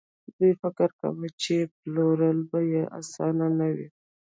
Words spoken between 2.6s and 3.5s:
يې اسانه